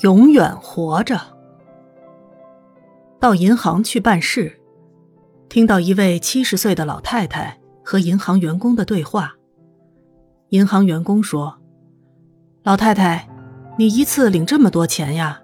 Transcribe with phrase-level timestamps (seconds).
[0.00, 1.20] 永远活着。
[3.18, 4.60] 到银行去办事，
[5.48, 9.34] 听到一位七十岁的老太太和银行员工的对话。
[10.50, 11.58] 银行员工说
[12.62, 13.28] ：“老太太，
[13.76, 15.40] 你一次领这么多钱呀？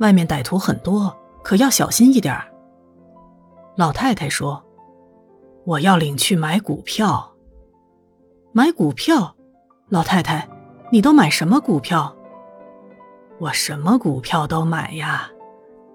[0.00, 2.38] 外面歹徒很多，可要小心一点。”
[3.76, 4.62] 老太太说
[5.64, 7.32] ：“我要领去买股票。
[8.52, 9.34] 买股票，
[9.88, 10.46] 老太太，
[10.92, 12.14] 你都买什么股票？”
[13.38, 15.30] 我什么股票都买呀，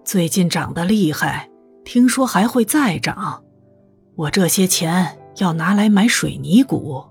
[0.06, 1.50] 最近涨得厉害，
[1.84, 3.44] 听说还会再涨。
[4.16, 7.04] 我这些钱要拿来买水泥股。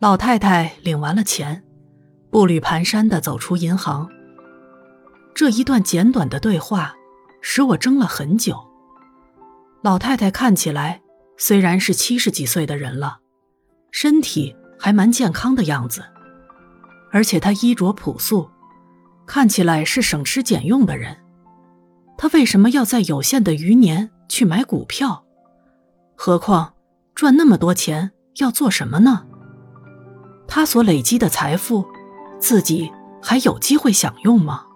[0.00, 1.64] 老太太领完了钱，
[2.30, 4.08] 步履蹒跚的走出银行。
[5.34, 6.94] 这一段简短的对话，
[7.40, 8.58] 使我怔了很久。
[9.82, 11.00] 老太太看起来
[11.38, 13.20] 虽然是七十几岁的人了，
[13.90, 16.04] 身体还蛮健康的样子。
[17.12, 18.48] 而且他衣着朴素，
[19.26, 21.16] 看起来是省吃俭用的人。
[22.16, 25.24] 他为什么要在有限的余年去买股票？
[26.16, 26.74] 何况
[27.14, 29.26] 赚那么多钱要做什么呢？
[30.46, 31.86] 他所累积的财富，
[32.38, 34.66] 自己还有机会享用吗？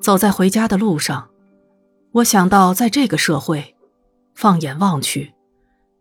[0.00, 1.28] 走在回家的路上，
[2.12, 3.76] 我想到，在这个社会，
[4.34, 5.34] 放眼望去，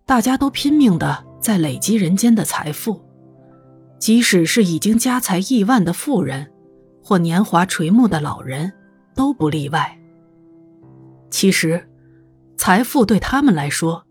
[0.06, 3.09] 大家都拼命的在累积人间的财富。
[4.00, 6.50] 即使是已经家财亿万的富人，
[7.04, 8.72] 或年华垂暮的老人，
[9.14, 10.00] 都不例外。
[11.30, 11.86] 其实，
[12.58, 14.04] 财富对他们来说，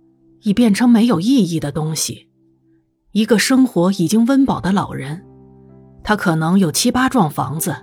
[0.42, 2.28] 已变成没有意义的东西。
[3.12, 5.24] 一个生活已经温饱的老人，
[6.04, 7.74] 他可能有七八幢房子，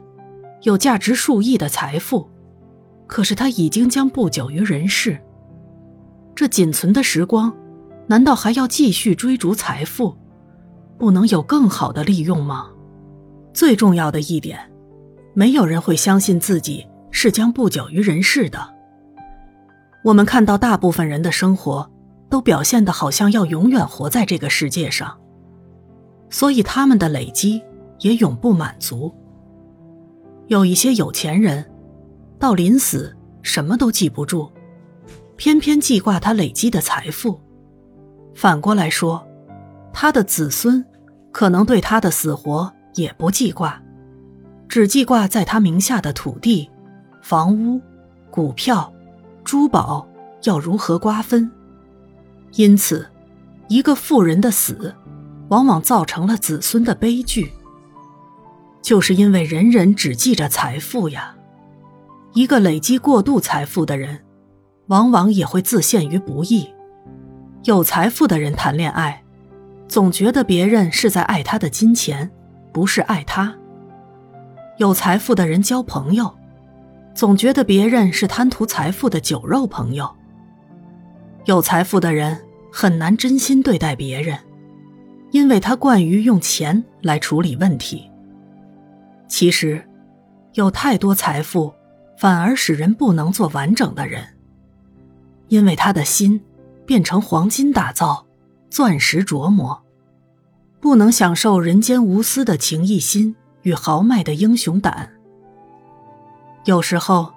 [0.62, 2.30] 有价值数亿的财富，
[3.08, 5.20] 可是他已经将不久于人世。
[6.36, 7.52] 这仅存的时光，
[8.08, 10.16] 难道还要继续追逐财富？
[10.98, 12.70] 不能有更好的利用吗？
[13.54, 14.60] 最重要的一点，
[15.34, 18.74] 没有人会相信自己是将不久于人世的。
[20.04, 21.90] 我们看到大部分人的生活，
[22.30, 25.18] 都表现的好像要永远活在这个世界上，
[26.30, 27.62] 所以他们的累积
[28.00, 29.14] 也永不满足。
[30.48, 31.66] 有一些有钱人，
[32.40, 34.50] 到临死什么都记不住，
[35.38, 37.40] 偏偏记挂他累积的财富。
[38.34, 39.26] 反过来说。
[39.98, 40.84] 他的子孙，
[41.32, 43.82] 可能对他的死活也不记挂，
[44.68, 46.70] 只记挂在他名下的土地、
[47.22, 47.82] 房屋、
[48.30, 48.94] 股票、
[49.46, 50.06] 珠宝
[50.44, 51.50] 要如何瓜分。
[52.56, 53.10] 因此，
[53.70, 54.94] 一个富人的死，
[55.48, 57.54] 往往造成了子孙的悲剧。
[58.82, 61.34] 就是因为人人只记着财富呀，
[62.34, 64.26] 一个累积过度财富的人，
[64.88, 66.70] 往往也会自陷于不义。
[67.64, 69.22] 有财富的人谈恋爱。
[69.88, 72.30] 总觉得别人是在爱他的金钱，
[72.74, 73.56] 不是爱他。
[74.78, 76.34] 有财富的人交朋友，
[77.14, 80.10] 总觉得别人是贪图财富的酒肉朋友。
[81.46, 82.44] 有财富的人
[82.74, 84.38] 很难真心对待别人，
[85.32, 88.10] 因为他惯于用钱来处理问题。
[89.28, 89.88] 其实，
[90.54, 91.74] 有太多财富，
[92.18, 94.26] 反而使人不能做完整的人，
[95.48, 96.42] 因为他的心
[96.86, 98.25] 变成黄金打造。
[98.76, 99.84] 钻石琢磨，
[100.82, 105.14] 不能享受人间无私的情义心与豪迈的英雄胆。
[106.66, 107.32] 有时候，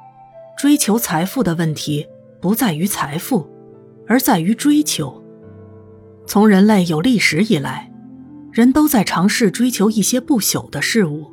[0.56, 2.04] 追求财富的问题
[2.40, 3.48] 不在于财富，
[4.08, 5.22] 而在于追求。
[6.26, 7.88] 从人类有历史以来，
[8.50, 11.32] 人都在尝试追求一些不朽的事物。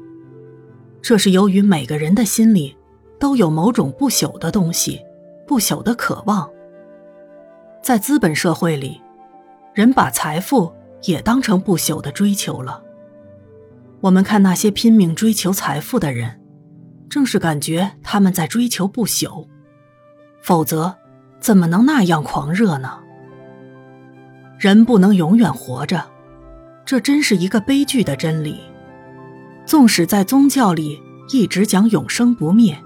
[1.01, 2.77] 这是由于每个人的心里
[3.19, 5.01] 都有某种不朽的东西，
[5.47, 6.47] 不朽的渴望。
[7.81, 9.01] 在资本社会里。
[9.75, 12.81] 人把财富也当成不朽的追求了。
[13.99, 16.39] 我们看那些拼命追求财富的人，
[17.09, 19.45] 正是感觉他们在追求不朽，
[20.41, 20.95] 否则
[21.41, 22.99] 怎么能那样狂热呢？
[24.57, 26.05] 人不能永远活着，
[26.85, 28.61] 这真是一个悲剧的真理。
[29.65, 31.01] 纵使在宗教里
[31.33, 32.81] 一直讲永生不灭，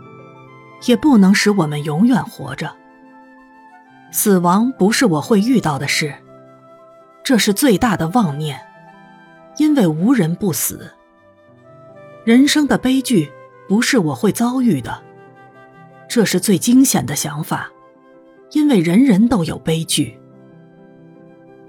[0.88, 2.76] 也不能使我们永远活着。
[4.12, 6.16] 死亡不是我会遇到的事。
[7.30, 8.60] 这是最大的妄念，
[9.58, 10.92] 因为无人不死。
[12.26, 13.32] 人生的悲剧
[13.68, 15.00] 不是我会遭遇的，
[16.08, 17.70] 这是最惊险的想法，
[18.54, 20.20] 因为人人都有悲剧。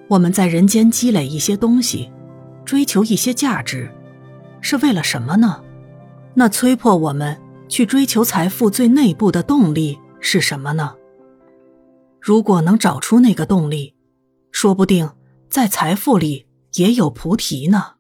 [0.09, 2.11] 我们在人间积累一些东西，
[2.65, 3.93] 追求一些价值，
[4.63, 5.63] 是为了什么呢？
[6.33, 10.95] 那催迫我们去追求财富最内部的动力是什么呢？
[12.19, 13.95] 如果能找出那个动力，
[14.53, 15.07] 说不定。
[15.51, 17.95] 在财富里也有菩提呢。